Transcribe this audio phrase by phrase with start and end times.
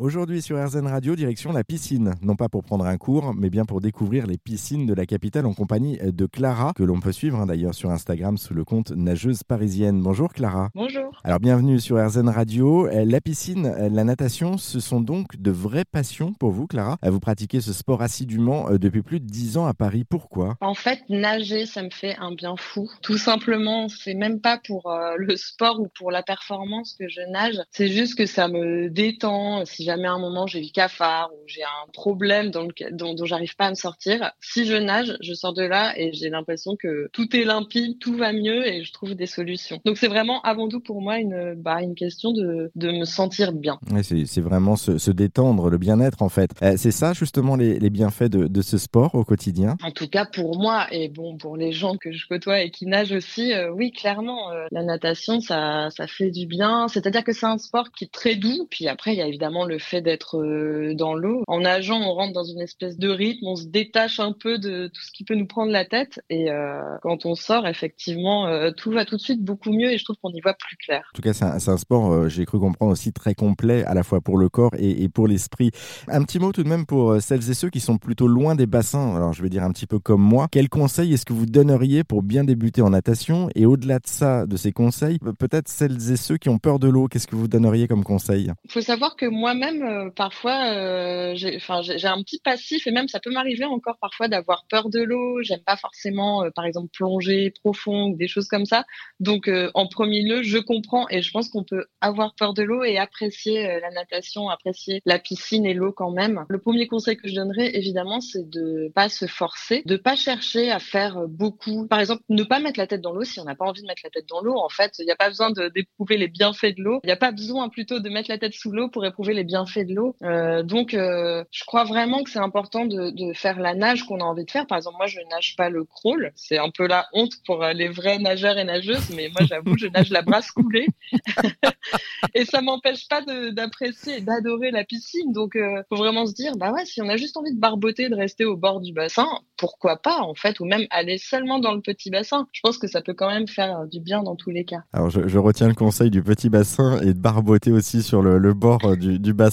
[0.00, 2.14] Aujourd'hui sur RZN Radio, direction la piscine.
[2.20, 5.46] Non pas pour prendre un cours, mais bien pour découvrir les piscines de la capitale
[5.46, 8.90] en compagnie de Clara, que l'on peut suivre hein, d'ailleurs sur Instagram sous le compte
[8.90, 10.02] Nageuse Parisienne.
[10.02, 10.70] Bonjour Clara.
[10.74, 11.20] Bonjour.
[11.22, 12.88] Alors bienvenue sur RZN Radio.
[12.88, 16.96] Euh, La piscine, euh, la natation, ce sont donc de vraies passions pour vous Clara.
[17.04, 20.02] Euh, Vous pratiquez ce sport assidûment depuis plus de 10 ans à Paris.
[20.02, 20.56] Pourquoi?
[20.60, 22.90] En fait, nager, ça me fait un bien fou.
[23.02, 27.60] Tout simplement, c'est même pas pour le sport ou pour la performance que je nage.
[27.70, 29.64] C'est juste que ça me détend.
[29.64, 33.24] Si jamais à un moment j'ai le cafard ou j'ai un problème dans dont, dont
[33.24, 36.76] j'arrive pas à me sortir, si je nage, je sors de là et j'ai l'impression
[36.76, 39.80] que tout est limpide, tout va mieux et je trouve des solutions.
[39.84, 43.52] Donc c'est vraiment avant tout pour moi une, bah, une question de, de me sentir
[43.52, 43.78] bien.
[43.92, 46.50] Ouais, c'est, c'est vraiment se, se détendre, le bien-être en fait.
[46.62, 49.76] Euh, c'est ça justement les, les bienfaits de, de ce sport au quotidien?
[49.82, 52.86] En tout cas pour moi et bon pour les gens que je côtoie et qui
[52.86, 56.88] nagent aussi, euh, oui clairement euh, la natation ça ça fait du bien.
[56.88, 58.66] C'est-à-dire que c'est un sport qui est très doux.
[58.70, 61.42] Puis après il y a évidemment le fait d'être euh, dans l'eau.
[61.46, 64.88] En nageant on rentre dans une espèce de rythme, on se détache un peu de
[64.88, 68.70] tout ce qui peut nous prendre la tête et euh, quand on sort effectivement euh,
[68.70, 71.02] tout va tout de suite beaucoup mieux et je trouve qu'on y voit plus clair.
[71.12, 74.02] En tout cas, c'est un, sport, euh, j'ai cru comprendre aussi très complet, à la
[74.02, 75.70] fois pour le corps et, et pour l'esprit.
[76.08, 78.66] Un petit mot tout de même pour celles et ceux qui sont plutôt loin des
[78.66, 79.16] bassins.
[79.16, 80.48] Alors, je vais dire un petit peu comme moi.
[80.50, 83.48] Quels conseils est-ce que vous donneriez pour bien débuter en natation?
[83.54, 86.78] Et au-delà de ça, de ces conseils, pe- peut-être celles et ceux qui ont peur
[86.78, 88.52] de l'eau, qu'est-ce que vous donneriez comme conseil?
[88.64, 93.20] Il faut savoir que moi-même, euh, parfois, euh, j'ai un petit passif et même ça
[93.20, 95.42] peut m'arriver encore parfois d'avoir peur de l'eau.
[95.42, 98.84] J'aime pas forcément, euh, par exemple, plonger profond ou des choses comme ça.
[99.20, 102.62] Donc, euh, en premier lieu, je comprends et je pense qu'on peut avoir peur de
[102.62, 106.44] l'eau et apprécier la natation, apprécier la piscine et l'eau quand même.
[106.48, 110.70] Le premier conseil que je donnerais, évidemment, c'est de pas se forcer, de pas chercher
[110.70, 111.86] à faire beaucoup.
[111.86, 113.86] Par exemple, ne pas mettre la tête dans l'eau si on n'a pas envie de
[113.86, 114.56] mettre la tête dans l'eau.
[114.56, 117.00] En fait, il n'y a pas besoin d'éprouver les bienfaits de l'eau.
[117.04, 119.44] Il n'y a pas besoin plutôt de mettre la tête sous l'eau pour éprouver les
[119.44, 120.16] bienfaits de l'eau.
[120.22, 124.24] Euh, donc, euh, je crois vraiment que c'est important de, faire la nage qu'on a
[124.24, 124.66] envie de faire.
[124.66, 126.32] Par exemple, moi, je nage pas le crawl.
[126.34, 129.76] C'est un peu la honte pour euh, les vrais nageurs et nageuses, mais moi, j'avoue,
[129.78, 130.86] je nage la brasse coulée.
[132.34, 135.32] et ça m'empêche pas d'apprécier et d'adorer la piscine.
[135.32, 135.56] Donc,
[135.88, 138.44] faut vraiment se dire, bah ouais, si on a juste envie de barboter, de rester
[138.44, 142.10] au bord du bassin, pourquoi pas, en fait, ou même aller seulement dans le petit
[142.10, 142.46] bassin.
[142.52, 144.82] Je pense que ça peut quand même faire du bien dans tous les cas.
[144.92, 148.96] Alors, je, retiens le conseil du petit bassin et de barboter aussi sur le, bord
[148.96, 149.43] du bassin.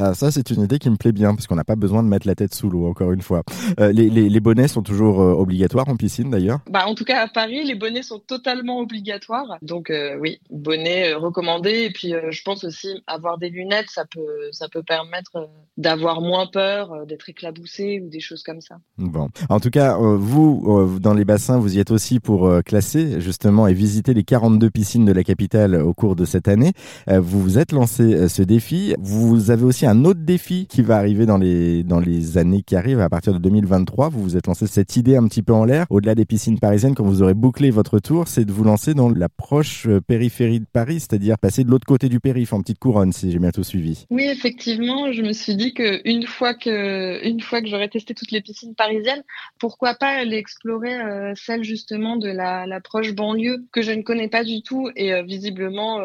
[0.00, 2.08] Euh, ça, c'est une idée qui me plaît bien, parce qu'on n'a pas besoin de
[2.08, 3.42] mettre la tête sous l'eau, encore une fois.
[3.80, 7.04] Euh, les, les, les bonnets sont toujours euh, obligatoires en piscine, d'ailleurs Bah, en tout
[7.04, 9.58] cas, à Paris, les bonnets sont totalement obligatoires.
[9.62, 11.84] Donc, oui, bonnets euh, recommandés.
[11.84, 16.46] Et puis, je pense aussi avoir des lunettes, ça peut, ça peut permettre d'avoir moins
[16.46, 18.76] peur, d'être éclaboussé ou des choses comme ça.
[18.98, 19.28] Bon.
[19.48, 23.74] En tout cas, vous, dans les bassins, vous y êtes aussi pour classer, justement, et
[23.74, 26.72] visiter les 42 piscines de la capitale au cours de cette année.
[27.06, 28.94] Vous vous êtes lancé ce défi.
[28.98, 32.76] Vous avez aussi un autre défi qui va arriver dans les, dans les années qui
[32.76, 34.08] arrivent, à partir de 2023.
[34.08, 35.86] Vous vous êtes lancé cette idée un petit peu en l'air.
[35.90, 39.08] Au-delà des piscines parisiennes, quand vous aurez bouclé votre tour, c'est de vous lancer dans
[39.08, 42.78] la proche euh, périphérie de Paris, c'est-à-dire passer de l'autre côté du périph' en petite
[42.78, 44.06] couronne, si j'ai bien tout suivi.
[44.10, 48.14] Oui, effectivement, je me suis dit que une fois que, une fois que j'aurais testé
[48.14, 49.22] toutes les piscines parisiennes,
[49.58, 52.80] pourquoi pas aller explorer euh, celle justement de la, la
[53.14, 56.00] banlieue que je ne connais pas du tout et euh, visiblement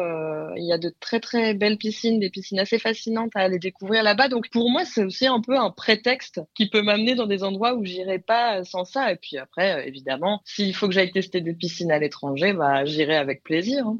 [0.56, 4.02] il y a de très très belles piscines, des piscines assez fascinantes à aller découvrir
[4.02, 4.28] là-bas.
[4.28, 7.74] Donc pour moi c'est aussi un peu un prétexte qui peut m'amener dans des endroits
[7.74, 9.12] où j'irai pas sans ça.
[9.12, 12.84] Et puis après euh, évidemment s'il faut que j'aille tester des piscines à l'étranger, bah
[12.84, 13.86] j'irai avec plaisir.
[13.86, 13.96] hein.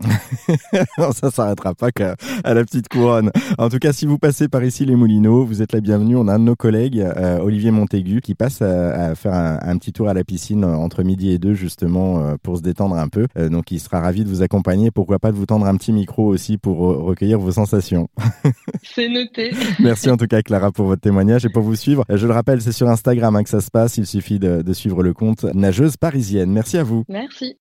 [0.99, 3.31] non, ça s'arrêtera pas qu'à à la petite couronne.
[3.59, 6.17] En tout cas, si vous passez par ici les Moulineaux, vous êtes la bienvenue.
[6.17, 9.59] On a un de nos collègues, euh, Olivier Montaigu, qui passe à, à faire un,
[9.62, 12.62] un petit tour à la piscine euh, entre midi et deux, justement, euh, pour se
[12.62, 13.27] détendre un peu.
[13.37, 14.91] Euh, donc, il sera ravi de vous accompagner.
[14.91, 18.09] Pourquoi pas de vous tendre un petit micro aussi pour euh, recueillir vos sensations?
[19.03, 19.51] C'est noté.
[19.81, 22.05] Merci en tout cas, Clara, pour votre témoignage et pour vous suivre.
[22.09, 23.97] Je le rappelle, c'est sur Instagram hein, que ça se passe.
[23.97, 26.53] Il suffit de, de suivre le compte Nageuse Parisienne.
[26.53, 27.03] Merci à vous.
[27.09, 27.57] Merci.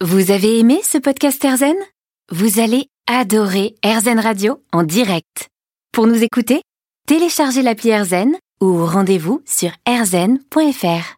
[0.00, 1.76] Vous avez aimé ce podcast Airzen
[2.32, 5.48] Vous allez adorer Airzen Radio en direct.
[5.92, 6.62] Pour nous écouter,
[7.06, 11.16] téléchargez l'appli Airzen ou rendez-vous sur airzen.fr.